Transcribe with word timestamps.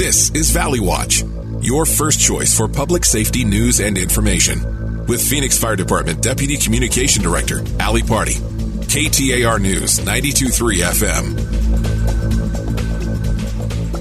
This 0.00 0.30
is 0.30 0.50
Valley 0.50 0.80
Watch, 0.80 1.24
your 1.60 1.84
first 1.84 2.20
choice 2.20 2.56
for 2.56 2.66
public 2.66 3.04
safety 3.04 3.44
news 3.44 3.80
and 3.80 3.98
information. 3.98 5.04
With 5.04 5.20
Phoenix 5.20 5.58
Fire 5.58 5.76
Department 5.76 6.22
Deputy 6.22 6.56
Communication 6.56 7.22
Director, 7.22 7.62
Ali 7.78 8.00
Pardi. 8.00 8.36
KTAR 8.88 9.60
News, 9.60 9.98
923 9.98 10.78
FM. 10.78 11.59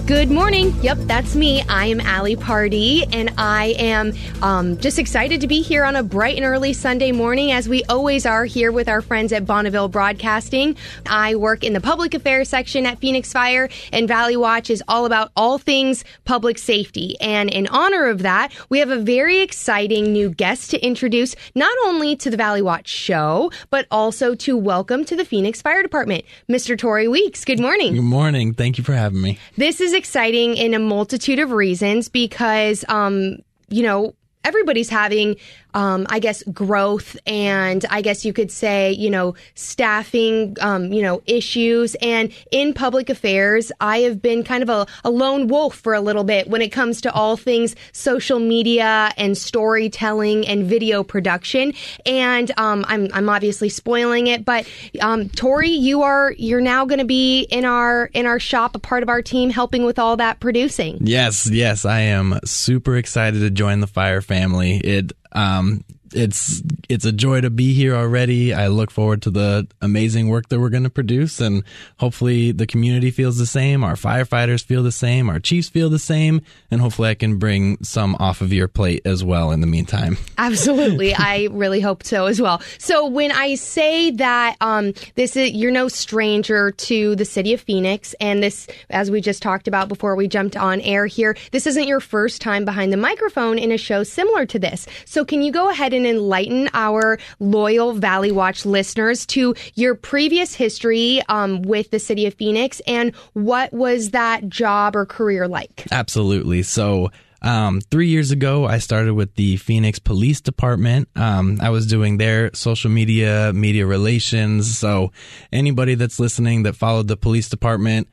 Good 0.10 0.32
morning. 0.32 0.74
Yep, 0.82 0.98
that's 1.02 1.36
me. 1.36 1.62
I 1.70 1.86
am 1.86 2.02
Ali 2.02 2.36
Pardi, 2.36 3.08
and 3.14 3.32
I 3.38 3.76
am 3.78 4.14
um, 4.42 4.76
just 4.80 4.98
excited 4.98 5.42
to 5.42 5.48
be 5.48 5.62
here 5.62 5.84
on 5.84 5.96
a 5.96 6.02
bright 6.02 6.36
and 6.36 6.44
early 6.44 6.74
Sunday 6.74 7.12
morning, 7.12 7.52
as 7.52 7.70
we 7.70 7.84
always 7.84 8.26
are 8.26 8.44
here 8.44 8.72
with 8.72 8.90
our 8.90 9.04
friends 9.04 9.32
at 9.32 9.46
Bonneville 9.46 9.88
Broadcasting. 9.88 10.76
I 11.06 11.36
work 11.36 11.64
in 11.64 11.74
the 11.74 11.80
public 11.80 12.16
affairs 12.16 12.50
section 12.50 12.88
at 12.88 12.98
Phoenix 12.98 13.32
Fire, 13.32 13.70
and 13.94 14.08
Valley 14.08 14.36
Watch 14.36 14.72
is 14.72 14.82
all 14.88 15.06
about 15.06 15.32
all 15.36 15.60
things 15.60 16.04
public 16.26 16.58
safety. 16.58 17.16
And 17.22 17.48
in 17.48 17.68
honor 17.68 18.08
of 18.08 18.24
that, 18.24 18.52
we 18.68 18.80
have 18.80 18.90
a 18.90 18.98
very 18.98 19.42
exciting 19.42 20.12
new 20.12 20.32
guest 20.32 20.72
to 20.72 20.84
introduce, 20.84 21.36
not 21.54 21.78
only 21.86 22.16
to 22.16 22.32
the 22.32 22.38
Valley 22.38 22.64
Watch 22.64 22.88
show, 22.88 23.52
but 23.70 23.86
also 23.92 24.34
to 24.34 24.58
welcome 24.58 25.06
to 25.06 25.16
the 25.16 25.24
Phoenix 25.24 25.62
Fire 25.62 25.84
Department, 25.84 26.26
Mr. 26.50 26.76
Tori 26.76 27.08
Weeks. 27.08 27.46
Good 27.46 27.60
morning. 27.60 27.94
Good 27.94 28.02
morning. 28.02 28.56
Thank 28.56 28.80
you 28.80 28.84
for 28.84 28.94
having 28.94 29.22
me. 29.22 29.38
This 29.56 29.80
is 29.80 29.99
exciting 30.00 30.58
in 30.58 30.74
a 30.74 30.80
multitude 30.80 31.38
of 31.38 31.52
reasons 31.52 32.10
because, 32.10 32.84
um, 32.88 33.38
you 33.70 33.84
know, 33.84 34.16
everybody's 34.44 34.90
having 34.90 35.38
um, 35.74 36.08
I 36.10 36.20
guess, 36.20 36.44
growth 36.44 37.18
and 37.28 37.86
I 37.90 38.02
guess 38.02 38.26
you 38.26 38.34
could 38.34 38.52
say, 38.52 38.92
you 38.92 39.10
know, 39.10 39.36
staffing, 39.54 40.58
um, 40.62 40.92
you 40.92 41.02
know, 41.02 41.22
issues. 41.26 41.96
And 41.96 42.34
in 42.52 42.74
public 42.74 43.10
affairs, 43.10 43.72
I 43.80 44.00
have 44.00 44.22
been 44.22 44.44
kind 44.44 44.64
of 44.64 44.70
a, 44.70 44.88
a, 45.04 45.10
lone 45.10 45.48
wolf 45.48 45.76
for 45.76 45.94
a 45.94 46.02
little 46.02 46.24
bit 46.24 46.48
when 46.48 46.62
it 46.62 46.70
comes 46.70 47.02
to 47.02 47.12
all 47.12 47.36
things 47.36 47.76
social 47.92 48.40
media 48.40 49.12
and 49.18 49.38
storytelling 49.38 50.48
and 50.48 50.66
video 50.66 51.04
production. 51.04 51.74
And 52.06 52.52
um, 52.58 52.86
I'm, 52.88 53.10
I'm 53.14 53.30
obviously 53.30 53.70
spoiling 53.70 54.28
it, 54.28 54.46
but 54.46 54.68
um, 55.02 55.30
Tori, 55.30 55.70
you 55.70 56.04
are 56.04 56.34
you're 56.38 56.62
now 56.62 56.86
going 56.86 57.00
to 57.00 57.06
be 57.06 57.42
in 57.44 57.66
our 57.66 58.06
in 58.14 58.26
our 58.26 58.40
shop, 58.40 58.76
a 58.76 58.80
part 58.80 59.04
of 59.04 59.10
our 59.10 59.22
team, 59.22 59.50
helping 59.50 59.84
with 59.86 60.00
all 60.00 60.18
that 60.18 60.40
producing. 60.40 60.98
Yes, 61.02 61.50
yes, 61.50 61.86
I 61.86 62.02
am 62.02 62.40
super 62.46 62.96
excited 62.96 63.40
to 63.40 63.50
join 63.50 63.82
the 63.82 63.88
Fire 63.88 64.22
family. 64.30 64.78
It 64.78 65.12
um, 65.32 65.84
it's 66.14 66.62
it's 66.88 67.06
a 67.06 67.12
joy 67.12 67.42
to 67.42 67.50
be 67.50 67.74
here 67.74 67.96
already. 67.96 68.54
I 68.54 68.68
look 68.68 68.92
forward 68.92 69.22
to 69.24 69.32
the 69.32 69.68
amazing 69.82 70.30
work 70.30 70.50
that 70.50 70.60
we're 70.60 70.70
going 70.70 70.84
to 70.84 70.90
produce, 70.90 71.40
and 71.40 71.64
hopefully 71.98 72.52
the 72.52 72.66
community 72.66 73.12
feels 73.12 73.38
the 73.38 73.46
same. 73.46 73.84
Our 73.84 73.94
firefighters 73.94 74.64
feel 74.64 74.84
the 74.84 74.92
same. 74.92 75.30
Our 75.30 75.40
chiefs 75.40 75.70
feel 75.70 75.90
the 75.90 76.00
same, 76.00 76.42
and 76.72 76.82
hopefully 76.82 77.10
I 77.10 77.16
can 77.16 77.38
bring 77.38 77.84
some 77.84 78.16
off 78.16 78.42
of 78.42 78.52
your 78.54 78.68
plate 78.68 79.02
as 79.06 79.24
well. 79.24 79.52
In 79.52 79.62
the 79.62 79.68
meantime, 79.68 80.18
absolutely, 80.38 81.14
I 81.14 81.48
really 81.52 81.82
hope 81.82 82.04
so 82.04 82.26
as 82.26 82.42
well. 82.42 82.62
So 82.78 83.06
when 83.06 83.32
I 83.32 83.56
say 83.56 84.12
that 84.12 84.58
um, 84.62 84.94
this 85.16 85.36
is 85.36 85.52
you're 85.52 85.72
no 85.72 85.88
stranger 85.88 86.72
to 86.72 87.16
the 87.16 87.26
city 87.26 87.54
of 87.54 87.62
Phoenix, 87.62 88.16
and 88.20 88.42
this, 88.42 88.68
as 88.90 89.12
we 89.12 89.22
just 89.22 89.42
talked 89.42 89.68
about 89.68 89.88
before 89.88 90.16
we 90.16 90.28
jumped 90.28 90.58
on 90.58 90.82
air 90.82 91.06
here, 91.06 91.36
this 91.52 91.68
isn't 91.68 91.88
your 91.88 92.00
first 92.00 92.42
time 92.42 92.66
behind 92.66 92.92
the 92.92 92.98
microphone 92.98 93.60
in 93.60 93.72
a 93.72 93.78
show 93.78 94.04
similar 94.04 94.46
to 94.46 94.60
this. 94.60 94.88
So 95.06 95.19
can 95.26 95.42
you 95.42 95.52
go 95.52 95.70
ahead 95.70 95.94
and 95.94 96.06
enlighten 96.06 96.70
our 96.74 97.20
loyal 97.40 97.94
Valley 97.94 98.32
Watch 98.32 98.66
listeners 98.66 99.26
to 99.28 99.56
your 99.76 99.96
previous 99.96 100.54
history 100.54 101.22
um, 101.30 101.62
with 101.62 101.92
the 101.92 102.00
city 102.00 102.26
of 102.26 102.34
Phoenix 102.34 102.82
and 102.88 103.16
what 103.34 103.74
was 103.74 104.12
that 104.12 104.48
job 104.50 104.96
or 104.96 105.06
career 105.06 105.48
like? 105.48 105.86
Absolutely. 105.92 106.64
So, 106.64 107.10
um, 107.42 107.80
three 107.80 108.08
years 108.08 108.32
ago, 108.32 108.66
I 108.66 108.80
started 108.80 109.14
with 109.14 109.36
the 109.36 109.58
Phoenix 109.58 109.98
Police 109.98 110.42
Department. 110.42 111.08
Um, 111.16 111.58
I 111.62 111.70
was 111.70 111.88
doing 111.88 112.18
their 112.18 112.52
social 112.54 112.92
media, 112.92 113.54
media 113.54 113.86
relations. 113.86 114.78
So, 114.78 115.12
anybody 115.52 115.96
that's 115.96 116.20
listening 116.20 116.64
that 116.64 116.76
followed 116.76 117.08
the 117.08 117.16
police 117.16 117.48
department, 117.48 118.10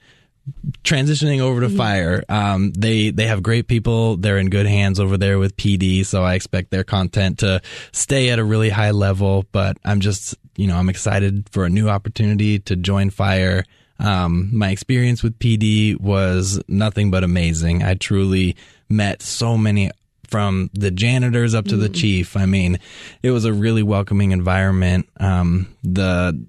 transitioning 0.85 1.41
over 1.41 1.61
to 1.61 1.67
mm-hmm. 1.69 1.77
fire 1.77 2.25
um, 2.29 2.73
they 2.73 3.11
they 3.11 3.27
have 3.27 3.43
great 3.43 3.67
people. 3.67 4.17
They're 4.17 4.39
in 4.39 4.51
good 4.51 4.67
hands 4.67 5.01
over 5.01 5.17
there 5.17 5.39
with 5.39 5.57
pd 5.57 6.07
so 6.07 6.23
i 6.23 6.35
expect 6.35 6.71
their 6.71 6.85
content 6.85 7.39
to 7.39 7.61
stay 7.93 8.31
at 8.31 8.39
a 8.39 8.45
really 8.45 8.71
high 8.71 8.93
level 8.93 9.45
but 9.53 9.77
i'm 9.85 10.01
just 10.01 10.37
you 10.57 10.67
know 10.67 10.77
i'm 10.77 10.89
excited 10.89 11.49
for 11.51 11.65
a 11.65 11.71
new 11.71 11.89
opportunity 11.89 12.59
to 12.61 12.77
join 12.77 13.11
fire. 13.11 13.65
Um, 13.99 14.51
my 14.53 14.71
experience 14.71 15.23
with 15.23 15.39
pd 15.39 15.99
was 16.01 16.61
nothing 16.69 17.11
but 17.11 17.25
amazing. 17.25 17.83
I 17.83 17.95
truly 17.95 18.57
met 18.89 19.23
so 19.23 19.57
many 19.57 19.91
from 20.29 20.71
the 20.75 20.91
janitors 20.91 21.55
up 21.55 21.65
to 21.67 21.73
mm-hmm. 21.73 21.83
the 21.83 21.89
chief. 21.89 22.37
I 22.37 22.47
mean 22.47 22.79
it 23.23 23.31
was 23.31 23.45
a 23.45 23.53
really 23.53 23.83
welcoming 23.83 24.33
environment. 24.33 25.09
Um, 25.19 25.75
the 25.83 26.47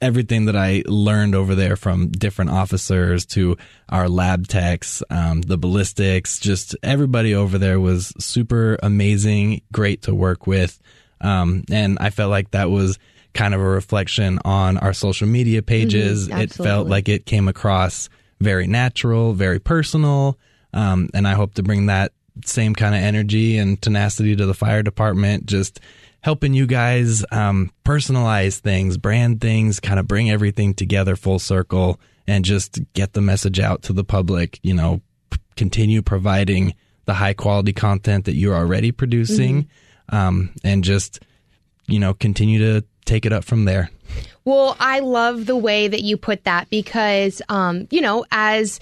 everything 0.00 0.46
that 0.46 0.56
I 0.56 0.82
learned 0.86 1.34
over 1.34 1.54
there 1.54 1.76
from 1.76 2.08
different 2.08 2.50
officers 2.50 3.26
to 3.26 3.56
our 3.88 4.08
lab 4.08 4.48
techs, 4.48 5.02
um, 5.10 5.42
the 5.42 5.58
ballistics, 5.58 6.38
just 6.38 6.76
everybody 6.82 7.34
over 7.34 7.58
there 7.58 7.78
was 7.78 8.12
super 8.18 8.78
amazing, 8.82 9.62
great 9.72 10.02
to 10.02 10.14
work 10.14 10.46
with. 10.46 10.78
Um, 11.20 11.64
and 11.70 11.98
I 12.00 12.10
felt 12.10 12.30
like 12.30 12.52
that 12.52 12.70
was 12.70 12.98
kind 13.34 13.54
of 13.54 13.60
a 13.60 13.64
reflection 13.64 14.38
on 14.44 14.78
our 14.78 14.92
social 14.92 15.28
media 15.28 15.62
pages. 15.62 16.28
Mm-hmm, 16.28 16.40
it 16.40 16.52
felt 16.52 16.88
like 16.88 17.08
it 17.08 17.26
came 17.26 17.48
across 17.48 18.08
very 18.40 18.66
natural, 18.66 19.32
very 19.32 19.58
personal. 19.58 20.38
Um, 20.72 21.08
and 21.14 21.28
I 21.28 21.34
hope 21.34 21.54
to 21.54 21.62
bring 21.62 21.86
that 21.86 22.12
same 22.44 22.74
kind 22.74 22.94
of 22.94 23.00
energy 23.00 23.56
and 23.58 23.80
tenacity 23.80 24.36
to 24.36 24.46
the 24.46 24.54
fire 24.54 24.82
department. 24.82 25.46
Just 25.46 25.80
helping 26.26 26.54
you 26.54 26.66
guys 26.66 27.24
um, 27.30 27.70
personalize 27.84 28.58
things, 28.58 28.96
brand 28.96 29.40
things, 29.40 29.78
kind 29.78 30.00
of 30.00 30.08
bring 30.08 30.28
everything 30.28 30.74
together 30.74 31.14
full 31.14 31.38
circle 31.38 32.00
and 32.26 32.44
just 32.44 32.80
get 32.94 33.12
the 33.12 33.20
message 33.20 33.60
out 33.60 33.82
to 33.82 33.92
the 33.92 34.02
public. 34.02 34.58
You 34.64 34.74
know, 34.74 35.02
p- 35.30 35.38
continue 35.54 36.02
providing 36.02 36.74
the 37.04 37.14
high 37.14 37.32
quality 37.32 37.72
content 37.72 38.24
that 38.24 38.34
you're 38.34 38.56
already 38.56 38.90
producing 38.90 39.68
mm-hmm. 40.10 40.16
um, 40.16 40.52
and 40.64 40.82
just, 40.82 41.20
you 41.86 42.00
know, 42.00 42.12
continue 42.12 42.58
to 42.58 42.84
take 43.04 43.24
it 43.24 43.32
up 43.32 43.44
from 43.44 43.64
there. 43.64 43.88
Well, 44.44 44.76
I 44.80 44.98
love 44.98 45.46
the 45.46 45.56
way 45.56 45.86
that 45.86 46.02
you 46.02 46.16
put 46.16 46.42
that 46.42 46.68
because, 46.70 47.40
um, 47.48 47.86
you 47.92 48.00
know, 48.00 48.26
as 48.32 48.80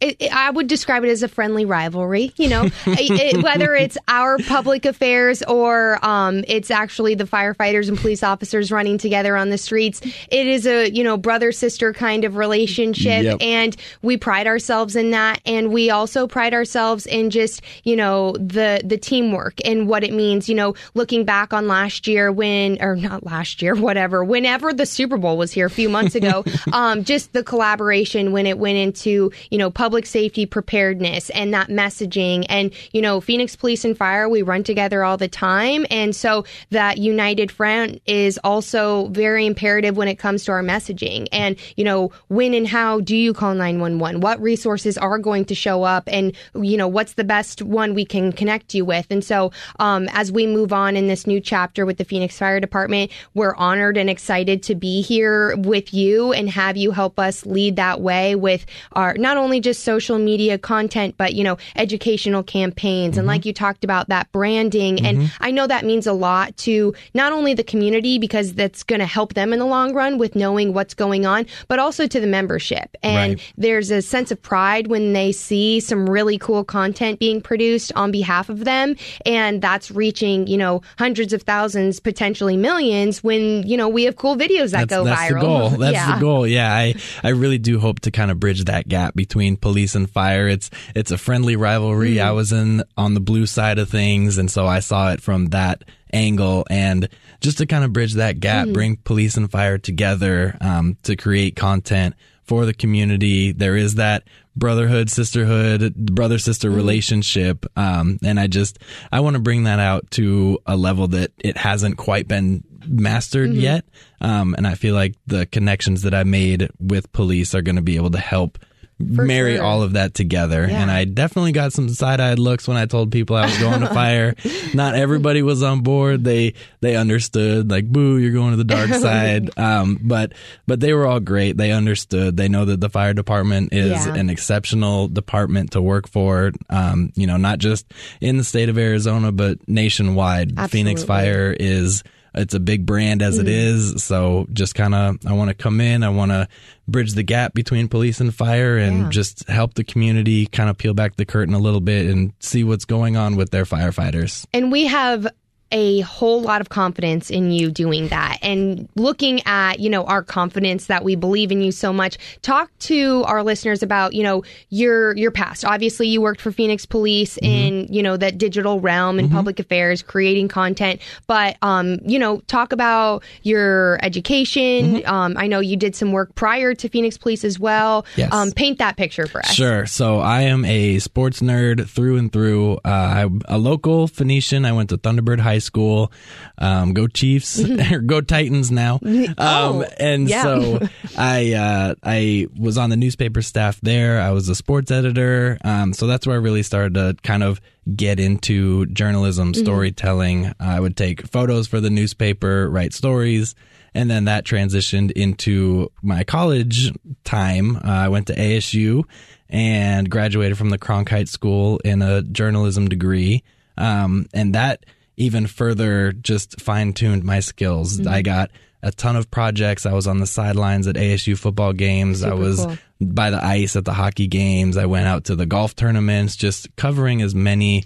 it, 0.00 0.16
it, 0.18 0.34
I 0.34 0.50
would 0.50 0.66
describe 0.66 1.04
it 1.04 1.10
as 1.10 1.22
a 1.22 1.28
friendly 1.28 1.64
rivalry, 1.64 2.32
you 2.36 2.48
know, 2.48 2.68
it, 2.86 3.42
whether 3.42 3.74
it's 3.74 3.98
our 4.08 4.38
public 4.38 4.84
affairs 4.84 5.42
or 5.42 6.04
um, 6.04 6.44
it's 6.48 6.70
actually 6.70 7.14
the 7.14 7.24
firefighters 7.24 7.88
and 7.88 7.98
police 7.98 8.22
officers 8.22 8.72
running 8.72 8.98
together 8.98 9.36
on 9.36 9.50
the 9.50 9.58
streets. 9.58 10.00
It 10.28 10.46
is 10.46 10.66
a, 10.66 10.90
you 10.90 11.04
know, 11.04 11.16
brother 11.16 11.52
sister 11.52 11.92
kind 11.92 12.24
of 12.24 12.36
relationship. 12.36 13.24
Yep. 13.24 13.38
And 13.40 13.76
we 14.02 14.16
pride 14.16 14.46
ourselves 14.46 14.96
in 14.96 15.10
that. 15.10 15.40
And 15.44 15.72
we 15.72 15.90
also 15.90 16.26
pride 16.26 16.54
ourselves 16.54 17.06
in 17.06 17.30
just, 17.30 17.62
you 17.84 17.96
know, 17.96 18.32
the, 18.32 18.80
the 18.84 18.98
teamwork 18.98 19.60
and 19.64 19.88
what 19.88 20.04
it 20.04 20.12
means, 20.12 20.48
you 20.48 20.54
know, 20.54 20.74
looking 20.94 21.24
back 21.24 21.52
on 21.52 21.68
last 21.68 22.06
year 22.06 22.32
when, 22.32 22.82
or 22.82 22.96
not 22.96 23.24
last 23.24 23.62
year, 23.62 23.74
whatever, 23.74 24.24
whenever 24.24 24.72
the 24.72 24.86
Super 24.86 25.16
Bowl 25.16 25.36
was 25.36 25.52
here 25.52 25.66
a 25.66 25.70
few 25.70 25.88
months 25.88 26.14
ago, 26.14 26.44
um, 26.72 27.04
just 27.04 27.32
the 27.32 27.44
collaboration 27.44 28.32
when 28.32 28.46
it 28.46 28.58
went 28.58 28.78
into, 28.78 29.30
you 29.50 29.58
know, 29.60 29.70
public 29.70 30.06
safety 30.06 30.46
preparedness 30.46 31.30
and 31.30 31.54
that 31.54 31.68
messaging. 31.68 32.44
And, 32.48 32.72
you 32.92 33.00
know, 33.00 33.20
Phoenix 33.20 33.54
Police 33.54 33.84
and 33.84 33.96
Fire, 33.96 34.28
we 34.28 34.42
run 34.42 34.64
together 34.64 35.04
all 35.04 35.16
the 35.16 35.28
time. 35.28 35.86
And 35.90 36.16
so 36.16 36.44
that 36.70 36.98
united 36.98 37.52
front 37.52 38.02
is 38.06 38.38
also 38.42 39.08
very 39.08 39.46
imperative 39.46 39.96
when 39.96 40.08
it 40.08 40.16
comes 40.16 40.44
to 40.44 40.52
our 40.52 40.62
messaging. 40.62 41.28
And, 41.30 41.56
you 41.76 41.84
know, 41.84 42.10
when 42.28 42.54
and 42.54 42.66
how 42.66 43.00
do 43.00 43.16
you 43.16 43.32
call 43.32 43.54
911? 43.54 44.20
What 44.20 44.40
resources 44.40 44.98
are 44.98 45.18
going 45.18 45.44
to 45.46 45.54
show 45.54 45.82
up? 45.82 46.04
And, 46.06 46.34
you 46.54 46.76
know, 46.76 46.88
what's 46.88 47.14
the 47.14 47.24
best 47.24 47.62
one 47.62 47.94
we 47.94 48.04
can 48.04 48.32
connect 48.32 48.74
you 48.74 48.84
with? 48.84 49.06
And 49.10 49.24
so, 49.24 49.52
um, 49.78 50.08
as 50.12 50.32
we 50.32 50.46
move 50.46 50.72
on 50.72 50.96
in 50.96 51.06
this 51.06 51.26
new 51.26 51.40
chapter 51.40 51.84
with 51.84 51.98
the 51.98 52.04
Phoenix 52.04 52.38
Fire 52.38 52.60
Department, 52.60 53.10
we're 53.34 53.54
honored 53.56 53.96
and 53.96 54.08
excited 54.08 54.62
to 54.64 54.74
be 54.74 55.02
here 55.02 55.56
with 55.56 55.92
you 55.92 56.32
and 56.32 56.48
have 56.48 56.76
you 56.76 56.90
help 56.90 57.18
us 57.18 57.44
lead 57.44 57.76
that 57.76 58.00
way 58.00 58.34
with 58.34 58.66
our 58.92 59.14
not 59.14 59.36
only 59.36 59.49
only 59.50 59.60
just 59.60 59.82
social 59.82 60.16
media 60.16 60.56
content, 60.58 61.16
but, 61.16 61.34
you 61.34 61.42
know, 61.42 61.58
educational 61.74 62.44
campaigns. 62.44 63.14
Mm-hmm. 63.14 63.18
And 63.18 63.26
like 63.26 63.44
you 63.44 63.52
talked 63.52 63.82
about 63.82 64.08
that 64.08 64.30
branding. 64.30 64.98
Mm-hmm. 64.98 65.22
And 65.22 65.32
I 65.40 65.50
know 65.50 65.66
that 65.66 65.84
means 65.84 66.06
a 66.06 66.12
lot 66.12 66.56
to 66.58 66.94
not 67.14 67.32
only 67.32 67.52
the 67.52 67.64
community 67.64 68.20
because 68.20 68.54
that's 68.54 68.84
going 68.84 69.00
to 69.00 69.06
help 69.06 69.34
them 69.34 69.52
in 69.52 69.58
the 69.58 69.66
long 69.66 69.92
run 69.92 70.18
with 70.18 70.36
knowing 70.36 70.72
what's 70.72 70.94
going 70.94 71.26
on, 71.26 71.46
but 71.66 71.80
also 71.80 72.06
to 72.06 72.20
the 72.20 72.28
membership. 72.28 72.96
And 73.02 73.34
right. 73.34 73.52
there's 73.58 73.90
a 73.90 74.02
sense 74.02 74.30
of 74.30 74.40
pride 74.40 74.86
when 74.86 75.14
they 75.14 75.32
see 75.32 75.80
some 75.80 76.08
really 76.08 76.38
cool 76.38 76.62
content 76.62 77.18
being 77.18 77.40
produced 77.40 77.90
on 77.96 78.12
behalf 78.12 78.50
of 78.50 78.64
them. 78.64 78.94
And 79.26 79.60
that's 79.60 79.90
reaching, 79.90 80.46
you 80.46 80.58
know, 80.58 80.82
hundreds 80.96 81.32
of 81.32 81.42
thousands, 81.42 81.98
potentially 81.98 82.56
millions 82.56 83.24
when, 83.24 83.66
you 83.66 83.76
know, 83.76 83.88
we 83.88 84.04
have 84.04 84.14
cool 84.14 84.36
videos 84.36 84.70
that 84.70 84.88
that's, 84.88 84.90
go 84.90 85.02
that's 85.02 85.20
viral. 85.20 85.40
The 85.40 85.40
goal. 85.40 85.70
That's 85.70 85.92
yeah. 85.94 86.14
the 86.14 86.20
goal. 86.20 86.46
Yeah. 86.46 86.72
I, 86.72 86.94
I 87.24 87.30
really 87.30 87.58
do 87.58 87.80
hope 87.80 87.98
to 88.00 88.12
kind 88.12 88.30
of 88.30 88.38
bridge 88.38 88.62
that 88.66 88.86
gap 88.86 89.16
between 89.16 89.39
between 89.40 89.56
police 89.56 89.94
and 89.94 90.10
fire. 90.10 90.48
It's 90.48 90.68
it's 90.94 91.10
a 91.10 91.16
friendly 91.18 91.56
rivalry. 91.56 92.16
Mm-hmm. 92.16 92.28
I 92.28 92.32
was 92.32 92.52
in 92.52 92.82
on 92.98 93.14
the 93.14 93.20
blue 93.20 93.46
side 93.46 93.78
of 93.78 93.88
things, 93.88 94.36
and 94.36 94.50
so 94.50 94.66
I 94.66 94.80
saw 94.80 95.12
it 95.12 95.22
from 95.22 95.46
that 95.46 95.82
angle. 96.12 96.66
And 96.68 97.08
just 97.40 97.56
to 97.58 97.66
kind 97.66 97.82
of 97.84 97.92
bridge 97.92 98.14
that 98.14 98.38
gap, 98.40 98.66
Mm-hmm. 98.66 98.72
bring 98.74 98.96
police 98.96 99.38
and 99.38 99.50
fire 99.50 99.78
together 99.78 100.58
um, 100.60 100.98
to 101.04 101.16
create 101.16 101.56
content 101.56 102.14
for 102.44 102.66
the 102.66 102.74
community. 102.74 103.52
There 103.52 103.76
is 103.76 103.94
that 103.94 104.24
brotherhood, 104.54 105.08
sisterhood, 105.08 105.94
brother 105.94 106.38
sister 106.38 106.68
Mm-hmm. 106.68 106.76
relationship, 106.76 107.64
um, 107.76 108.18
and 108.22 108.38
I 108.38 108.46
just 108.46 108.78
I 109.10 109.20
want 109.20 109.36
to 109.36 109.42
bring 109.42 109.64
that 109.64 109.78
out 109.80 110.10
to 110.12 110.58
a 110.66 110.76
level 110.76 111.08
that 111.08 111.30
it 111.38 111.56
hasn't 111.56 111.96
quite 111.96 112.28
been 112.28 112.62
mastered 112.86 113.50
Mm-hmm. 113.52 113.60
yet. 113.60 113.84
Um, 114.20 114.54
and 114.58 114.66
I 114.66 114.74
feel 114.74 114.94
like 114.94 115.14
the 115.26 115.46
connections 115.46 116.02
that 116.02 116.12
I 116.12 116.24
made 116.24 116.68
with 116.78 117.10
police 117.12 117.54
are 117.54 117.62
going 117.62 117.76
to 117.76 117.82
be 117.82 117.96
able 117.96 118.10
to 118.10 118.18
help 118.18 118.58
marry 119.00 119.56
sure. 119.56 119.64
all 119.64 119.82
of 119.82 119.94
that 119.94 120.14
together. 120.14 120.66
Yeah. 120.68 120.82
And 120.82 120.90
I 120.90 121.04
definitely 121.04 121.52
got 121.52 121.72
some 121.72 121.88
side 121.88 122.20
eyed 122.20 122.38
looks 122.38 122.68
when 122.68 122.76
I 122.76 122.86
told 122.86 123.10
people 123.10 123.34
I 123.36 123.46
was 123.46 123.58
going 123.58 123.80
to 123.80 123.86
fire. 123.94 124.34
Not 124.74 124.94
everybody 124.94 125.42
was 125.42 125.62
on 125.62 125.80
board. 125.80 126.22
They 126.24 126.54
they 126.80 126.96
understood 126.96 127.70
like, 127.70 127.90
boo, 127.90 128.18
you're 128.18 128.32
going 128.32 128.50
to 128.52 128.56
the 128.56 128.64
dark 128.64 128.90
side. 128.94 129.50
um, 129.58 129.98
but 130.02 130.32
but 130.66 130.80
they 130.80 130.92
were 130.92 131.06
all 131.06 131.20
great. 131.20 131.56
They 131.56 131.72
understood. 131.72 132.36
They 132.36 132.48
know 132.48 132.64
that 132.66 132.80
the 132.80 132.90
fire 132.90 133.14
department 133.14 133.72
is 133.72 134.06
Yeah. 134.06 134.14
an 134.14 134.30
exceptional 134.30 135.08
department 135.08 135.72
to 135.72 135.82
work 135.82 136.08
for. 136.08 136.52
Um, 136.68 137.12
you 137.16 137.26
know, 137.26 137.36
not 137.38 137.58
just 137.58 137.92
in 138.20 138.36
the 138.36 138.44
state 138.44 138.68
of 138.68 138.78
Arizona, 138.78 139.32
but 139.32 139.66
nationwide. 139.68 140.70
Phoenix 140.70 141.02
Fire 141.04 141.54
is 141.58 142.02
it's 142.34 142.54
a 142.54 142.60
big 142.60 142.86
brand 142.86 143.22
as 143.22 143.38
it 143.38 143.46
Mm-hmm. 143.46 143.94
is. 143.96 144.04
So 144.04 144.46
just 144.52 144.74
kind 144.74 144.94
of, 144.94 145.16
I 145.26 145.32
want 145.32 145.48
to 145.48 145.54
come 145.54 145.80
in. 145.80 146.02
I 146.02 146.08
want 146.10 146.30
to 146.30 146.48
bridge 146.88 147.12
the 147.14 147.22
gap 147.22 147.54
between 147.54 147.88
police 147.88 148.20
and 148.20 148.34
fire 148.34 148.76
and 148.76 148.98
Yeah. 149.04 149.08
just 149.10 149.48
help 149.48 149.74
the 149.74 149.84
community 149.84 150.46
kind 150.46 150.70
of 150.70 150.76
peel 150.78 150.94
back 150.94 151.16
the 151.16 151.24
curtain 151.24 151.54
a 151.54 151.58
little 151.58 151.80
bit 151.80 152.06
and 152.06 152.32
see 152.40 152.64
what's 152.64 152.84
going 152.84 153.16
on 153.16 153.36
with 153.36 153.50
their 153.50 153.64
firefighters. 153.64 154.46
And 154.52 154.70
we 154.72 154.86
have 154.86 155.26
a 155.72 156.00
whole 156.00 156.40
lot 156.40 156.60
of 156.60 156.68
confidence 156.68 157.30
in 157.30 157.50
you 157.52 157.70
doing 157.70 158.08
that. 158.08 158.38
And 158.42 158.88
looking 158.96 159.40
at 159.46 159.80
you 159.80 159.88
know 159.90 160.04
our 160.04 160.22
confidence 160.22 160.86
that 160.86 161.04
we 161.04 161.14
believe 161.16 161.52
in 161.52 161.60
you 161.60 161.72
so 161.72 161.92
much 161.92 162.18
talk 162.42 162.70
to 162.80 163.22
our 163.24 163.42
listeners 163.42 163.82
about 163.82 164.12
you 164.12 164.22
know 164.22 164.42
your 164.68 165.16
your 165.16 165.30
past. 165.30 165.64
Obviously 165.64 166.08
you 166.08 166.20
worked 166.20 166.40
for 166.40 166.52
phoenix 166.52 166.86
police 166.86 167.38
in 167.42 167.86
you 167.92 168.02
know 168.02 168.16
that 168.16 168.38
digital 168.38 168.80
realm 168.80 169.18
in 169.18 169.28
public 169.30 169.58
affairs 169.60 170.02
creating 170.02 170.48
content. 170.48 171.00
But 171.26 171.56
um 171.62 171.98
you 172.04 172.18
know 172.18 172.40
talk 172.46 172.72
about 172.72 173.22
your 173.42 173.98
education. 174.02 175.02
Um 175.06 175.36
i 175.36 175.46
know 175.46 175.60
you 175.60 175.76
did 175.76 175.94
some 175.94 176.12
work 176.12 176.34
prior 176.34 176.74
to 176.74 176.88
phoenix 176.88 177.16
police 177.16 177.44
as 177.44 177.58
well. 177.58 178.04
Yes. 178.16 178.32
um 178.32 178.50
paint 178.52 178.78
that 178.78 178.96
picture 178.96 179.26
for 179.26 179.40
us. 179.40 179.52
Sure. 179.52 179.86
So 179.86 180.18
I 180.18 180.42
am 180.42 180.64
a 180.64 180.98
sports 180.98 181.40
nerd 181.40 181.88
through 181.88 182.16
and 182.16 182.32
through. 182.32 182.74
Uh, 182.84 182.88
I'm 182.88 183.42
a 183.46 183.58
local 183.58 184.06
Phoenician. 184.08 184.64
I 184.64 184.72
went 184.72 184.88
to 184.90 184.98
Thunderbird 184.98 185.40
High 185.40 185.59
School. 185.60 186.12
Um, 186.58 186.92
go 186.92 187.06
Chiefs 187.06 187.60
or 187.92 188.00
go 188.00 188.20
Titans 188.20 188.70
now. 188.70 188.98
Um, 189.10 189.34
Oh, 189.38 189.84
and 189.98 190.28
yeah. 190.28 190.42
so 190.42 190.80
I 191.18 191.52
uh, 191.52 191.94
I 192.02 192.46
was 192.58 192.76
on 192.78 192.90
the 192.90 192.96
newspaper 192.96 193.42
staff 193.42 193.80
there. 193.80 194.20
I 194.20 194.30
was 194.30 194.48
a 194.48 194.54
sports 194.54 194.90
editor. 194.90 195.58
Um, 195.64 195.92
so 195.92 196.06
that's 196.06 196.26
where 196.26 196.36
I 196.36 196.40
really 196.40 196.62
started 196.62 196.94
to 196.94 197.16
kind 197.22 197.42
of 197.42 197.60
get 197.96 198.18
into 198.20 198.86
journalism, 198.86 199.54
storytelling. 199.54 200.52
I 200.60 200.80
would 200.80 200.96
take 200.96 201.26
photos 201.26 201.66
for 201.66 201.80
the 201.80 201.90
newspaper, 201.90 202.68
write 202.70 202.92
stories. 202.92 203.54
And 203.94 204.08
then 204.08 204.26
that 204.26 204.44
transitioned 204.44 205.10
into 205.12 205.90
my 206.02 206.22
college 206.22 206.92
time. 207.24 207.76
Uh, 207.76 207.80
I 207.84 208.08
went 208.08 208.28
to 208.28 208.34
ASU 208.36 209.02
and 209.48 210.08
graduated 210.08 210.56
from 210.56 210.70
the 210.70 210.78
Cronkite 210.78 211.28
School 211.28 211.78
in 211.84 212.00
a 212.02 212.22
journalism 212.22 212.88
degree. 212.88 213.42
Um, 213.76 214.26
and 214.32 214.54
that 214.54 214.86
even 215.20 215.46
further 215.46 216.12
just 216.12 216.60
fine 216.60 216.92
tuned 216.92 217.22
my 217.24 217.40
skills. 217.40 218.04
I 218.06 218.22
got 218.22 218.50
a 218.82 218.90
ton 218.90 219.14
of 219.16 219.30
projects. 219.30 219.84
I 219.86 219.92
was 219.92 220.06
on 220.06 220.18
the 220.18 220.26
sidelines 220.26 220.86
at 220.88 220.96
ASU 220.96 221.36
football 221.38 221.72
games. 221.74 222.22
I 222.24 222.32
was 222.34 222.64
cool. 222.64 222.76
by 223.00 223.30
the 223.30 223.44
ice 223.44 223.76
at 223.76 223.84
the 223.84 223.92
hockey 223.92 224.26
games. 224.26 224.76
I 224.76 224.86
went 224.86 225.06
out 225.06 225.24
to 225.24 225.36
the 225.36 225.46
golf 225.46 225.76
tournaments, 225.76 226.34
just 226.36 226.74
covering 226.76 227.20
as 227.22 227.34
many 227.34 227.84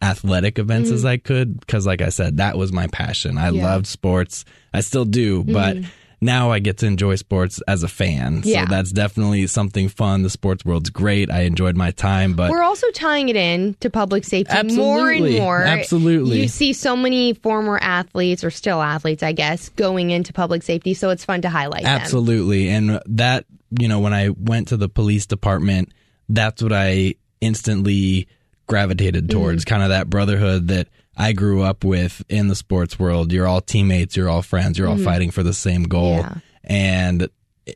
athletic 0.00 0.58
events 0.58 0.90
as 0.90 1.04
I 1.04 1.16
could. 1.16 1.66
Cause 1.66 1.86
like 1.86 2.00
I 2.02 2.10
said, 2.10 2.36
that 2.36 2.56
was 2.56 2.72
my 2.72 2.86
passion. 2.86 3.36
I 3.36 3.48
Mm. 3.50 3.54
Yeah. 3.54 3.60
Mm-hmm. 3.62 3.64
loved 3.66 3.86
sports. 3.86 4.44
I 4.72 4.80
still 4.80 5.04
do, 5.04 5.42
but 5.44 5.76
now 6.20 6.50
I 6.50 6.58
get 6.58 6.78
to 6.78 6.86
enjoy 6.86 7.14
sports 7.16 7.60
as 7.68 7.82
a 7.82 7.88
fan. 7.88 8.42
Yeah. 8.44 8.64
So 8.64 8.70
that's 8.70 8.92
definitely 8.92 9.46
something 9.46 9.88
fun. 9.88 10.22
The 10.22 10.30
sports 10.30 10.64
world's 10.64 10.90
great. 10.90 11.30
I 11.30 11.42
enjoyed 11.42 11.76
my 11.76 11.90
time, 11.92 12.34
but 12.34 12.50
We're 12.50 12.62
also 12.62 12.90
tying 12.90 13.28
it 13.28 13.36
in 13.36 13.74
to 13.80 13.90
public 13.90 14.24
safety 14.24 14.74
more 14.74 15.10
and 15.10 15.32
more. 15.36 15.62
Absolutely. 15.62 16.42
You 16.42 16.48
see 16.48 16.72
so 16.72 16.96
many 16.96 17.34
former 17.34 17.78
athletes 17.80 18.42
or 18.42 18.50
still 18.50 18.82
athletes, 18.82 19.22
I 19.22 19.32
guess, 19.32 19.68
going 19.70 20.10
into 20.10 20.32
public 20.32 20.62
safety, 20.62 20.94
so 20.94 21.10
it's 21.10 21.24
fun 21.24 21.42
to 21.42 21.48
highlight 21.48 21.84
them. 21.84 22.00
Absolutely. 22.00 22.68
And 22.68 23.00
that, 23.06 23.44
you 23.78 23.88
know, 23.88 24.00
when 24.00 24.14
I 24.14 24.30
went 24.30 24.68
to 24.68 24.76
the 24.76 24.88
police 24.88 25.26
department, 25.26 25.92
that's 26.28 26.62
what 26.62 26.72
I 26.72 27.14
instantly 27.40 28.28
gravitated 28.68 29.24
Mm-hmm. 29.26 29.38
towards 29.38 29.64
kind 29.64 29.82
of 29.82 29.88
that 29.88 30.08
brotherhood 30.08 30.68
that 30.68 30.86
I 31.16 31.32
grew 31.32 31.62
up 31.62 31.82
with 31.82 32.22
in 32.28 32.46
the 32.46 32.54
sports 32.54 32.96
world. 32.98 33.32
You're 33.32 33.48
all 33.48 33.60
teammates, 33.60 34.16
you're 34.16 34.28
all 34.28 34.42
friends, 34.42 34.78
you're 34.78 34.86
all 34.86 34.98
fighting 34.98 35.32
for 35.32 35.42
the 35.42 35.52
same 35.52 35.82
goal. 35.82 36.18
Mm-hmm. 36.22 36.38
Yeah. 36.38 36.40
And 36.70 37.28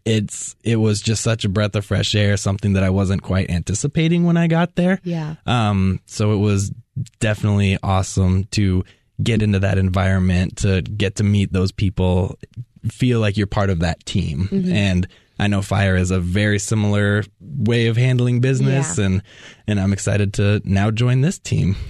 it's 0.06 0.54
it 0.62 0.76
was 0.76 1.00
just 1.02 1.22
such 1.22 1.44
a 1.44 1.48
breath 1.48 1.74
of 1.74 1.84
fresh 1.84 2.14
air, 2.14 2.36
something 2.36 2.74
that 2.74 2.84
I 2.84 2.90
wasn't 2.90 3.22
quite 3.22 3.50
anticipating 3.50 4.24
when 4.24 4.36
I 4.36 4.46
got 4.46 4.76
there. 4.76 5.00
Yeah. 5.02 5.34
Um, 5.44 6.00
so 6.06 6.32
it 6.32 6.36
was 6.38 6.72
definitely 7.20 7.78
awesome 7.82 8.44
to 8.52 8.84
get 9.22 9.42
into 9.42 9.58
that 9.58 9.78
environment, 9.78 10.58
to 10.58 10.82
get 10.82 11.16
to 11.16 11.24
meet 11.24 11.52
those 11.52 11.72
people, 11.72 12.38
feel 12.90 13.20
like 13.20 13.36
you're 13.36 13.46
part 13.46 13.70
of 13.70 13.80
that 13.80 14.04
team. 14.06 14.48
Mm-hmm. 14.50 14.72
And 14.72 15.08
I 15.42 15.48
know 15.48 15.60
fire 15.60 15.96
is 15.96 16.10
a 16.12 16.20
very 16.20 16.58
similar 16.58 17.24
way 17.40 17.88
of 17.88 17.96
handling 17.96 18.40
business 18.40 18.96
Yeah. 18.98 19.04
and 19.06 19.22
and 19.66 19.80
I'm 19.80 19.92
excited 19.92 20.32
to 20.34 20.60
now 20.64 20.90
join 20.92 21.20
this 21.20 21.38
team. 21.38 21.74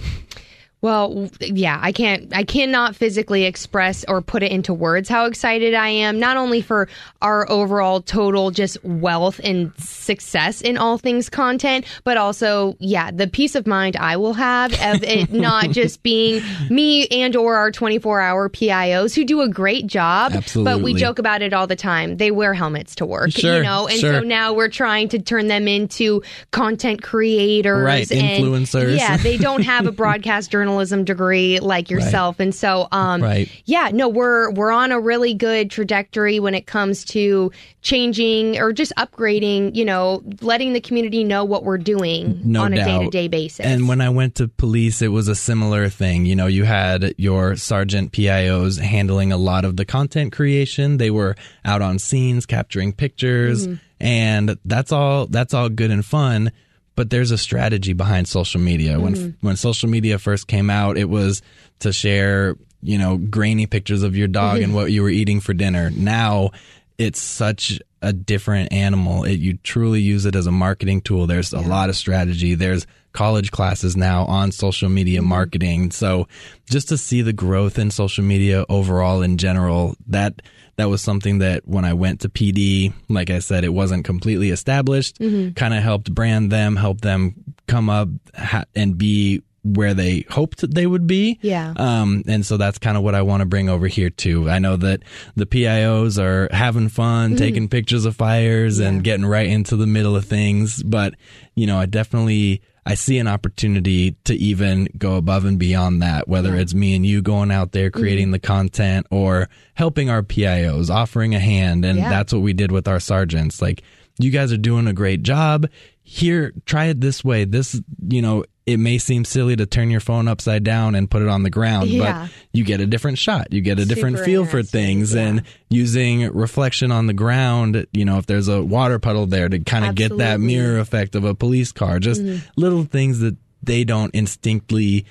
Well, 0.83 1.29
yeah, 1.39 1.79
I 1.81 1.93
can't, 1.93 2.35
I 2.35 2.43
cannot 2.43 2.93
physically 2.93 3.45
express 3.45 4.03
or 4.05 4.21
put 4.21 4.43
it 4.43 4.51
into 4.51 4.73
words 4.73 5.07
how 5.07 5.27
excited 5.27 5.73
I 5.73 5.87
am, 5.87 6.19
not 6.19 6.35
only 6.35 6.61
for 6.61 6.89
our 7.21 7.49
overall 7.49 8.01
total 8.01 8.51
just 8.51 8.83
wealth 8.83 9.39
and 9.45 9.71
success 9.79 10.59
in 10.59 10.77
all 10.77 10.97
things 10.97 11.29
content, 11.29 11.85
but 12.03 12.17
also, 12.17 12.75
yeah, 12.79 13.11
the 13.11 13.27
peace 13.27 13.55
of 13.55 13.65
mind 13.65 13.95
I 13.95 14.17
will 14.17 14.33
have 14.33 14.73
of 14.73 15.03
it 15.03 15.31
not 15.33 15.69
just 15.69 16.03
being 16.03 16.43
me 16.69 17.07
and 17.07 17.33
or 17.37 17.55
our 17.55 17.71
24 17.71 18.19
hour 18.19 18.49
PIOs 18.49 19.15
who 19.15 19.23
do 19.23 19.39
a 19.39 19.47
great 19.47 19.87
job. 19.87 20.33
Absolutely. 20.33 20.73
But 20.73 20.83
we 20.83 20.95
joke 20.95 21.17
about 21.17 21.41
it 21.41 21.53
all 21.53 21.65
the 21.65 21.77
time. 21.77 22.17
They 22.17 22.29
wear 22.29 22.53
helmets 22.53 22.95
to 22.95 23.05
work, 23.05 23.31
Sure, 23.31 23.55
you 23.59 23.63
know, 23.63 23.87
and 23.87 23.99
sure. 23.99 24.15
so 24.15 24.19
now 24.19 24.51
we're 24.51 24.67
trying 24.67 25.07
to 25.09 25.19
turn 25.19 25.47
them 25.47 25.69
into 25.69 26.23
content 26.51 27.01
creators. 27.03 27.85
Right, 27.85 28.11
and- 28.11 28.43
influencers. 28.43 28.97
Yeah, 28.97 29.15
they 29.15 29.37
don't 29.37 29.63
have 29.63 29.87
a 29.87 29.93
broadcast 29.93 30.51
journalism 30.73 31.03
degree 31.03 31.59
like 31.59 31.89
yourself 31.91 32.39
and 32.39 32.53
so 32.55 32.87
um 32.91 33.21
Right. 33.21 33.47
yeah 33.65 33.91
no 33.93 34.09
we're 34.09 34.49
we're 34.51 34.71
on 34.71 34.91
a 34.91 34.99
really 34.99 35.33
good 35.35 35.69
trajectory 35.69 36.39
when 36.39 36.55
it 36.55 36.65
comes 36.65 37.05
to 37.05 37.51
changing 37.83 38.57
or 38.57 38.73
just 38.73 38.91
upgrading 38.97 39.75
you 39.75 39.85
know 39.85 40.23
letting 40.41 40.73
the 40.73 40.81
community 40.81 41.23
know 41.23 41.43
what 41.45 41.63
we're 41.63 41.77
doing 41.77 42.41
No 42.43 42.63
on 42.63 42.73
a 42.73 42.83
day-to-day 42.83 43.27
basis 43.27 43.65
And 43.65 43.87
when 43.87 44.01
I 44.01 44.09
went 44.09 44.35
to 44.35 44.47
police, 44.47 45.01
it 45.03 45.09
was 45.09 45.27
a 45.27 45.35
similar 45.35 45.89
thing. 45.89 46.25
You 46.25 46.35
know, 46.35 46.47
you 46.47 46.63
had 46.63 47.13
your 47.17 47.55
sergeant 47.55 48.11
PIOs 48.11 48.79
handling 48.79 49.31
a 49.31 49.37
lot 49.37 49.63
of 49.65 49.77
the 49.77 49.85
content 49.85 50.31
creation. 50.33 50.97
They 50.97 51.11
were 51.11 51.35
out 51.63 51.81
on 51.81 51.99
scenes 51.99 52.45
capturing 52.45 52.93
pictures, 52.93 53.67
and 53.99 54.57
that's 54.65 54.91
all. 54.91 55.27
That's 55.27 55.53
all 55.53 55.69
good 55.69 55.91
and 55.91 56.03
fun. 56.05 56.51
But 56.95 57.09
there's 57.09 57.31
a 57.31 57.37
strategy 57.37 57.93
behind 57.93 58.27
social 58.27 58.61
media. 58.61 58.99
When 58.99 59.15
mm-hmm. 59.15 59.47
when 59.47 59.55
social 59.55 59.89
media 59.89 60.19
first 60.19 60.47
came 60.47 60.69
out, 60.69 60.97
it 60.97 61.09
was 61.09 61.41
to 61.79 61.91
share, 61.91 62.55
you 62.81 62.97
know, 62.97 63.17
grainy 63.17 63.65
pictures 63.65 64.03
of 64.03 64.15
your 64.15 64.27
dog 64.27 64.57
and 64.57 64.67
mm-hmm. 64.67 64.75
what 64.75 64.91
you 64.91 65.01
were 65.01 65.09
eating 65.09 65.39
for 65.39 65.53
dinner. 65.53 65.89
Now 65.89 66.51
it's 66.97 67.21
such 67.21 67.81
a 68.01 68.13
different 68.13 68.71
animal. 68.71 69.23
It, 69.23 69.39
you 69.39 69.57
truly 69.57 70.01
use 70.01 70.25
it 70.25 70.35
as 70.35 70.45
a 70.45 70.51
marketing 70.51 71.01
tool. 71.01 71.25
There's 71.25 71.53
a 71.53 71.61
lot 71.61 71.89
of 71.89 71.95
strategy. 71.95 72.55
There's 72.55 72.85
college 73.13 73.51
classes 73.51 73.95
now 73.95 74.25
on 74.25 74.51
social 74.51 74.89
media 74.89 75.21
marketing. 75.21 75.91
So 75.91 76.27
just 76.69 76.89
to 76.89 76.97
see 76.97 77.21
the 77.21 77.33
growth 77.33 77.77
in 77.79 77.91
social 77.91 78.23
media 78.23 78.65
overall 78.69 79.21
in 79.21 79.37
general, 79.37 79.95
that 80.07 80.41
that 80.75 80.89
was 80.89 81.01
something 81.01 81.37
that 81.37 81.67
when 81.67 81.85
I 81.85 81.93
went 81.93 82.21
to 82.21 82.29
PD, 82.29 82.93
like 83.07 83.29
I 83.29 83.39
said, 83.39 83.63
it 83.63 83.69
wasn't 83.73 84.05
completely 84.05 84.49
established. 84.49 85.19
Kind 85.19 85.55
of 85.73 85.83
helped 85.83 86.13
brand 86.13 86.51
them, 86.51 86.75
help 86.75 87.01
them 87.01 87.35
come 87.67 87.89
up 87.91 88.09
ha- 88.35 88.65
and 88.75 88.97
be 88.97 89.43
where 89.65 89.93
they 89.93 90.25
hoped 90.29 90.69
they 90.73 90.85
would 90.85 91.07
be. 91.07 91.39
Yeah. 91.41 91.73
Um, 91.77 92.23
and 92.27 92.45
so 92.45 92.57
that's 92.57 92.79
kind 92.79 92.97
of 92.97 93.03
what 93.03 93.15
I 93.15 93.21
want 93.21 93.39
to 93.41 93.45
bring 93.45 93.69
over 93.69 93.87
here 93.87 94.09
too. 94.09 94.49
I 94.49 94.59
know 94.59 94.75
that 94.77 95.03
the 95.37 95.45
PIOs 95.45 96.21
are 96.21 96.49
having 96.53 96.89
fun, 96.89 97.29
Mm-hmm. 97.29 97.37
taking 97.37 97.69
pictures 97.69 98.03
of 98.05 98.15
fires 98.15 98.79
and 98.79 99.03
getting 99.03 99.25
right 99.25 99.47
into 99.47 99.77
the 99.77 99.87
middle 99.87 100.15
of 100.17 100.25
things. 100.25 100.83
But, 100.83 101.13
you 101.55 101.65
know, 101.67 101.77
I 101.77 101.85
definitely, 101.85 102.61
I 102.85 102.95
see 102.95 103.17
an 103.17 103.27
opportunity 103.27 104.11
to 104.25 104.35
even 104.35 104.89
go 104.97 105.15
above 105.15 105.45
and 105.45 105.57
beyond 105.57 106.01
that, 106.01 106.27
whether 106.27 106.55
it's 106.55 106.73
me 106.73 106.95
and 106.95 107.05
you 107.05 107.21
going 107.21 107.49
out 107.51 107.71
there 107.71 107.89
Mm-hmm. 107.89 107.99
creating 107.99 108.31
the 108.31 108.39
content 108.39 109.07
or 109.09 109.47
helping 109.75 110.09
our 110.09 110.21
PIOs, 110.23 110.89
offering 110.89 111.33
a 111.33 111.39
hand. 111.39 111.85
And 111.85 111.97
Yeah. 111.99 112.09
that's 112.09 112.33
what 112.33 112.41
we 112.41 112.53
did 112.53 112.71
with 112.71 112.87
our 112.87 112.99
sergeants. 112.99 113.61
Like, 113.61 113.83
you 114.19 114.31
guys 114.31 114.51
are 114.51 114.57
doing 114.57 114.87
a 114.87 114.93
great 114.93 115.23
job. 115.23 115.67
Here, 116.03 116.53
try 116.65 116.85
it 116.85 116.99
this 117.01 117.23
way. 117.23 117.45
This, 117.45 117.79
you 118.09 118.21
know, 118.21 118.43
it 118.65 118.77
may 118.77 118.97
seem 118.97 119.25
silly 119.25 119.55
to 119.57 119.65
turn 119.65 119.89
your 119.91 119.99
phone 119.99 120.27
upside 120.27 120.63
down 120.63 120.95
and 120.95 121.11
put 121.11 121.21
it 121.21 121.27
on 121.27 121.43
the 121.43 121.49
ground, 121.49 121.89
Yeah. 121.89 122.27
but 122.27 122.31
you 122.53 122.63
get 122.63 122.79
a 122.79 122.85
different 122.85 123.17
shot. 123.17 123.51
You 123.51 123.59
get 123.61 123.77
a 123.79 123.85
different 123.85 124.17
Super 124.17 124.25
feel 124.25 124.45
for 124.45 124.63
things. 124.63 125.13
yeah. 125.13 125.21
And 125.23 125.43
using 125.69 126.31
reflection 126.31 126.89
on 126.91 127.07
the 127.07 127.13
ground, 127.13 127.85
you 127.91 128.05
know, 128.05 128.17
if 128.19 128.25
there's 128.25 128.47
a 128.47 128.63
water 128.63 128.99
puddle 128.99 129.25
there 129.25 129.49
to 129.49 129.59
kind 129.59 129.83
of 129.85 129.95
get 129.95 130.17
that 130.17 130.39
mirror 130.39 130.79
effect 130.79 131.15
of 131.15 131.25
a 131.25 131.35
police 131.35 131.71
car, 131.73 131.99
just 131.99 132.21
little 132.55 132.85
things 132.85 133.19
that 133.19 133.35
they 133.61 133.83
don't 133.83 134.13
instinctly 134.15 135.05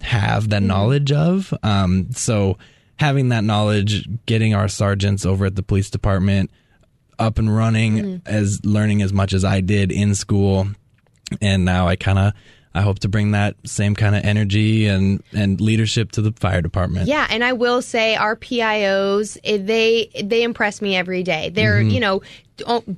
have 0.00 0.48
that 0.50 0.62
knowledge 0.62 1.12
of. 1.12 1.52
Um, 1.62 2.08
so 2.12 2.56
having 2.96 3.28
that 3.30 3.44
knowledge, 3.44 4.08
getting 4.26 4.54
our 4.54 4.68
sergeants 4.68 5.26
over 5.26 5.46
at 5.46 5.56
the 5.56 5.62
police 5.62 5.90
department 5.90 6.50
up 7.18 7.38
and 7.38 7.54
running 7.54 8.22
as 8.26 8.64
learning 8.64 9.02
as 9.02 9.12
much 9.12 9.32
as 9.34 9.44
I 9.44 9.60
did 9.60 9.92
in 9.92 10.14
school. 10.14 10.68
And 11.40 11.64
now 11.64 11.86
I 11.88 11.96
kind 11.96 12.18
of, 12.18 12.32
I 12.74 12.82
hope 12.82 12.98
to 13.00 13.08
bring 13.08 13.30
that 13.32 13.54
same 13.64 13.94
kind 13.94 14.16
of 14.16 14.24
energy 14.24 14.86
and, 14.88 15.22
and 15.32 15.60
leadership 15.60 16.10
to 16.12 16.22
the 16.22 16.32
fire 16.32 16.60
department. 16.60 17.06
Yeah, 17.06 17.26
and 17.30 17.44
I 17.44 17.52
will 17.52 17.82
say 17.82 18.16
our 18.16 18.34
PIOs 18.36 19.38
eh, 19.44 19.58
they 19.60 20.10
they 20.24 20.42
impress 20.42 20.82
me 20.82 20.96
every 20.96 21.22
day. 21.22 21.50
They're 21.50 21.80
Mm-hmm. 21.80 21.90
you 21.90 22.00
know. 22.00 22.22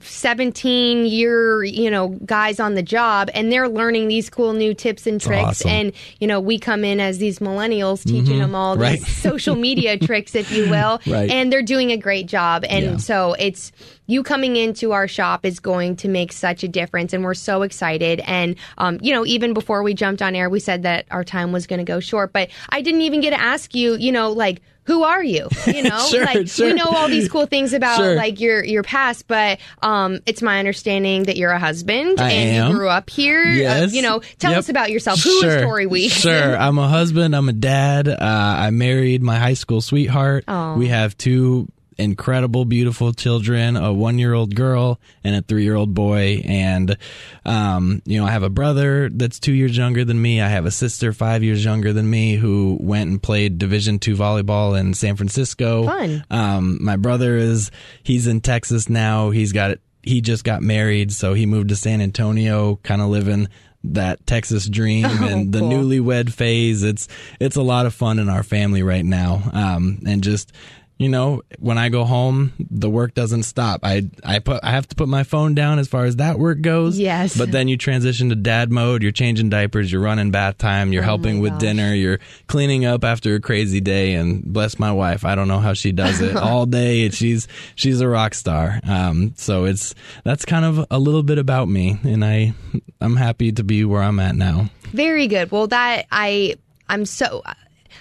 17 0.03 1.07
year 1.07 1.65
you 1.65 1.91
know 1.91 2.09
guys 2.27 2.61
on 2.61 2.75
the 2.75 2.83
job 2.83 3.31
and 3.35 3.51
they're 3.51 3.69
learning 3.69 4.07
these 4.09 4.29
cool 4.29 4.53
new 4.53 4.75
tips 4.75 5.07
and 5.07 5.21
tricks 5.21 5.43
awesome. 5.63 5.71
and 5.71 5.93
you 6.21 6.27
know 6.27 6.41
we 6.41 6.59
come 6.59 6.85
in 6.85 7.01
as 7.01 7.19
these 7.19 7.39
millennials 7.39 8.05
teaching 8.05 8.39
them 8.39 8.55
all 8.55 8.75
Mm-hmm. 8.75 8.83
Right. 8.83 8.99
these 8.99 9.17
social 9.17 9.57
media 9.57 9.99
tricks 10.07 10.35
if 10.35 10.51
you 10.53 10.69
will 10.69 11.01
Right. 11.07 11.31
and 11.31 11.53
they're 11.53 11.63
doing 11.63 11.91
a 11.93 11.97
great 11.97 12.27
job 12.27 12.65
and 12.69 12.85
Yeah. 12.85 12.97
so 12.99 13.35
it's 13.39 13.73
you 14.07 14.23
coming 14.23 14.57
into 14.57 14.93
our 14.93 15.09
shop 15.09 15.45
is 15.45 15.61
going 15.61 15.97
to 15.97 16.09
make 16.09 16.33
such 16.33 16.63
a 16.63 16.69
difference 16.69 17.13
and 17.13 17.25
we're 17.25 17.35
so 17.35 17.63
excited 17.63 18.21
and 18.21 18.57
um, 18.79 18.99
you 19.03 19.13
know 19.13 19.25
even 19.27 19.53
before 19.55 19.83
we 19.83 19.95
jumped 19.95 20.23
on 20.23 20.35
air 20.35 20.49
we 20.49 20.61
said 20.61 20.83
that 20.85 21.07
our 21.11 21.25
time 21.25 21.53
was 21.53 21.67
going 21.67 21.79
to 21.79 21.85
go 21.85 22.01
short 22.01 22.33
but 22.33 22.49
i 22.71 22.81
didn't 22.81 23.01
even 23.03 23.21
get 23.21 23.31
to 23.31 23.41
ask 23.41 23.75
you 23.75 23.95
you 23.97 24.13
know 24.13 24.33
like 24.33 24.61
who 24.85 25.03
are 25.03 25.25
you 25.25 25.49
you 25.67 25.83
know 25.83 25.99
Sure, 26.09 26.25
like 26.33 26.47
sure. 26.47 26.69
we 26.69 26.73
know 26.75 26.87
all 26.87 27.09
these 27.09 27.29
cool 27.29 27.47
things 27.47 27.73
about 27.73 27.97
Sure. 27.97 28.15
like 28.15 28.39
your 28.41 28.63
your 28.65 28.85
past 28.85 29.27
but 29.27 29.59
um 29.83 30.21
it's 30.27 30.43
my 30.43 30.61
understanding 30.61 31.25
that 31.25 31.37
you're 31.37 31.51
a 31.51 31.59
husband 31.59 32.21
I 32.21 32.31
and 32.31 32.57
am. 32.57 32.71
you 32.71 32.77
grew 32.79 32.89
up 32.89 33.11
here 33.11 33.41
Uh, 33.43 33.57
Yes. 33.57 33.93
you 33.93 34.03
know 34.03 34.21
tell 34.39 34.53
Yep. 34.53 34.59
us 34.61 34.69
about 34.69 34.91
yourself 34.93 35.21
who 35.21 35.43
is 35.43 35.63
tori 35.63 35.87
week 35.87 36.13
Sure. 36.13 36.57
I'm 36.57 36.79
a 36.79 36.87
husband. 36.87 37.35
I'm 37.35 37.49
a 37.49 37.53
dad. 37.53 38.07
Uh, 38.09 38.17
I 38.21 38.71
married 38.71 39.23
my 39.23 39.37
high 39.39 39.55
school 39.55 39.81
sweetheart. 39.81 40.45
Aw. 40.47 40.75
We 40.77 40.87
have 40.89 41.19
two 41.19 41.67
incredible, 41.99 42.65
beautiful 42.65 43.13
children, 43.13 43.77
a 43.77 43.93
one 43.93 44.19
year 44.19 44.35
old 44.35 44.55
girl 44.55 45.01
and 45.25 45.35
a 45.35 45.43
three 45.43 45.65
year 45.65 45.75
old 45.75 45.95
boy. 45.95 46.43
And, 46.45 46.97
um, 47.45 48.03
you 48.05 48.21
know, 48.21 48.27
I 48.27 48.31
have 48.31 48.43
a 48.43 48.51
brother 48.51 49.09
that's 49.09 49.41
two 49.41 49.53
years 49.53 49.77
younger 49.77 50.05
than 50.05 50.21
me. 50.21 50.41
I 50.41 50.49
have 50.49 50.67
a 50.67 50.71
sister 50.71 51.13
five 51.13 51.43
years 51.43 51.65
younger 51.65 51.93
than 51.93 52.09
me 52.09 52.37
who 52.37 52.77
went 52.81 53.11
and 53.11 53.23
played 53.23 53.59
division 53.59 53.99
two 53.99 54.15
volleyball 54.15 54.79
in 54.79 54.95
San 54.95 55.17
Francisco. 55.17 55.85
Fun. 55.85 56.25
Um, 56.31 56.79
my 56.83 56.97
brother 56.97 57.37
is, 57.37 57.71
he's 58.03 58.27
in 58.27 58.41
Texas 58.41 58.89
now. 58.91 59.31
He's 59.31 59.53
got, 59.53 59.79
he 60.03 60.21
just 60.21 60.45
got 60.45 60.63
married. 60.63 61.13
So 61.13 61.33
he 61.35 61.47
moved 61.47 61.71
to 61.71 61.77
San 61.77 62.01
Antonio, 62.01 62.77
kind 62.83 63.01
of 63.01 63.09
living 63.09 63.49
that 63.85 64.27
Texas 64.27 64.69
dream 64.69 65.05
and 65.05 65.53
the 65.53 65.61
cool. 65.61 65.71
newlywed 65.71 66.31
phase. 66.33 66.83
It's, 66.83 67.09
it's 67.41 67.57
a 67.57 67.63
lot 67.63 67.87
of 67.87 67.95
fun 67.95 68.19
in 68.19 68.29
our 68.29 68.43
family 68.43 68.83
right 68.83 69.05
now. 69.05 69.43
Um, 69.53 70.01
and 70.07 70.23
just, 70.23 70.53
you 70.99 71.11
know, 71.11 71.43
when 71.59 71.77
I 71.77 71.91
go 71.91 72.05
home, 72.05 72.53
the 72.59 72.89
work 72.89 73.15
doesn't 73.15 73.43
stop. 73.43 73.81
I, 73.83 74.09
I 74.25 74.39
put, 74.39 74.61
I 74.63 74.71
have 74.71 74.89
to 74.89 74.97
put 74.97 75.09
my 75.09 75.25
phone 75.25 75.55
down 75.55 75.79
as 75.79 75.89
far 75.89 76.07
as 76.07 76.17
that 76.17 76.39
work 76.39 76.63
goes. 76.63 76.99
Yes. 76.99 77.37
But 77.37 77.53
then 77.53 77.69
you 77.69 77.77
transition 77.77 78.31
to 78.31 78.35
dad 78.35 78.73
mode. 78.73 79.03
You're 79.03 79.13
changing 79.13 79.51
diapers. 79.51 79.93
You're 79.93 80.01
running 80.01 80.31
bath 80.31 80.57
time. 80.57 80.93
You're 80.93 81.03
helping 81.03 81.41
with 81.41 81.53
gosh. 81.53 81.61
dinner. 81.61 81.95
You're 81.95 82.19
cleaning 82.47 82.87
up 82.87 83.05
after 83.05 83.35
a 83.35 83.41
crazy 83.41 83.81
day. 83.81 84.15
And 84.15 84.43
bless 84.43 84.79
my 84.79 84.91
wife. 84.91 85.25
I 85.25 85.35
don't 85.35 85.49
know 85.49 85.61
how 85.61 85.75
she 85.75 85.93
does 85.93 86.23
it 86.23 86.35
all 86.37 86.65
day. 86.65 87.11
She's, 87.11 87.47
she's 87.75 88.01
a 88.01 88.09
rock 88.09 88.33
star. 88.33 88.81
Um, 88.89 89.35
so 89.37 89.67
it's, 89.67 89.95
that's 90.25 90.47
kind 90.47 90.65
of 90.65 90.87
a 90.91 90.99
little 90.99 91.23
bit 91.23 91.37
about 91.37 91.69
me. 91.69 91.99
And 92.05 92.25
I, 92.25 92.55
I'm 93.03 93.17
happy 93.17 93.53
to 93.53 93.63
be 93.63 93.85
where 93.85 94.03
I'm 94.03 94.19
at 94.19 94.35
now. 94.35 94.71
Very 94.93 95.27
good. 95.27 95.51
Well, 95.51 95.67
that 95.67 96.07
I 96.11 96.57
I'm 96.89 97.05
so 97.05 97.43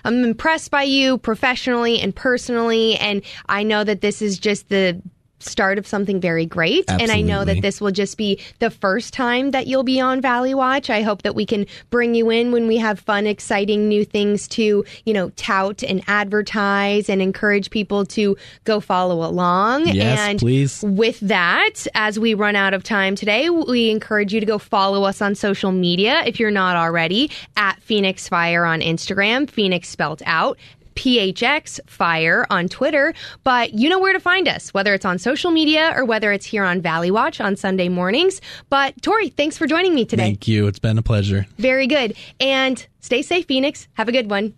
I'm 0.03 0.23
impressed 0.23 0.71
by 0.71 0.83
you 0.83 1.17
professionally 1.17 1.99
and 1.99 2.15
personally, 2.15 2.95
and 2.97 3.21
I 3.47 3.63
know 3.63 3.83
that 3.83 4.01
this 4.01 4.21
is 4.21 4.37
just 4.37 4.69
the 4.69 5.01
start 5.39 5.77
of 5.77 5.85
something 5.85 6.19
very 6.21 6.45
great 6.45 6.85
and 6.89 7.11
i 7.11 7.21
know 7.21 7.43
that 7.45 7.61
this 7.61 7.81
will 7.81 7.91
just 7.91 8.17
be 8.17 8.39
the 8.59 8.69
first 8.69 9.13
time 9.13 9.51
that 9.51 9.67
you'll 9.67 9.83
be 9.83 9.99
on 9.99 10.21
valley 10.21 10.53
watch 10.53 10.89
i 10.89 11.01
hope 11.01 11.21
that 11.23 11.35
we 11.35 11.45
can 11.45 11.65
bring 11.89 12.15
you 12.15 12.29
in 12.29 12.51
when 12.51 12.67
we 12.67 12.77
have 12.77 12.99
fun 12.99 13.27
exciting 13.27 13.87
new 13.87 14.05
things 14.05 14.47
to 14.47 14.83
you 15.05 15.13
know 15.13 15.29
tout 15.31 15.83
and 15.83 16.01
advertise 16.07 17.09
and 17.09 17.21
encourage 17.21 17.69
people 17.69 18.05
to 18.05 18.37
go 18.63 18.79
follow 18.79 19.27
along 19.27 19.87
Yes, 19.87 20.19
and 20.19 20.39
please. 20.39 20.81
with 20.83 21.19
that, 21.21 21.85
as 21.95 22.17
we 22.19 22.33
run 22.33 22.55
out 22.55 22.73
of 22.73 22.83
time 22.83 23.15
today, 23.15 23.49
we 23.49 23.89
encourage 23.89 24.33
you 24.33 24.39
to 24.39 24.45
go 24.45 24.57
follow 24.57 25.03
us 25.03 25.21
on 25.21 25.35
social 25.35 25.71
media 25.71 26.23
if 26.25 26.39
you're 26.39 26.51
not 26.51 26.75
already 26.75 27.31
at 27.57 27.81
Phoenix 27.81 28.27
Fire 28.27 28.65
on 28.65 28.81
Instagram, 28.81 29.49
Phoenix 29.49 29.89
spelt 29.89 30.21
out. 30.25 30.57
PHX 30.95 31.79
Fire 31.87 32.47
on 32.49 32.67
Twitter, 32.67 33.13
but 33.43 33.73
you 33.73 33.89
know 33.89 33.99
where 33.99 34.13
to 34.13 34.19
find 34.19 34.47
us, 34.47 34.73
whether 34.73 34.93
it's 34.93 35.05
on 35.05 35.19
social 35.19 35.51
media 35.51 35.93
or 35.95 36.05
whether 36.05 36.31
it's 36.31 36.45
here 36.45 36.63
on 36.63 36.81
Valley 36.81 37.11
Watch 37.11 37.39
on 37.39 37.55
Sunday 37.55 37.89
mornings. 37.89 38.41
But 38.69 38.99
Tori, 39.01 39.29
thanks 39.29 39.57
for 39.57 39.67
joining 39.67 39.93
me 39.93 40.05
today. 40.05 40.23
Thank 40.23 40.47
you. 40.47 40.67
It's 40.67 40.79
been 40.79 40.97
a 40.97 41.03
pleasure. 41.03 41.45
Very 41.57 41.85
good. 41.85 42.15
And 42.39 42.85
stay 43.01 43.21
safe, 43.21 43.45
Phoenix. 43.45 43.87
Have 43.93 44.09
a 44.09 44.11
good 44.11 44.29
one. 44.29 44.55